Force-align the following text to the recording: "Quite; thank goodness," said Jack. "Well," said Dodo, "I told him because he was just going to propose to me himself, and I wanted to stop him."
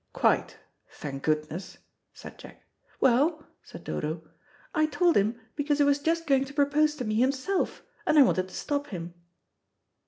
"Quite; 0.13 0.57
thank 0.89 1.21
goodness," 1.21 1.77
said 2.11 2.39
Jack. 2.39 2.63
"Well," 2.99 3.45
said 3.61 3.83
Dodo, 3.83 4.23
"I 4.73 4.87
told 4.87 5.15
him 5.15 5.39
because 5.55 5.77
he 5.77 5.83
was 5.83 5.99
just 5.99 6.25
going 6.25 6.43
to 6.45 6.55
propose 6.55 6.95
to 6.95 7.05
me 7.05 7.19
himself, 7.19 7.83
and 8.07 8.17
I 8.17 8.23
wanted 8.23 8.47
to 8.49 8.55
stop 8.55 8.87
him." 8.87 9.13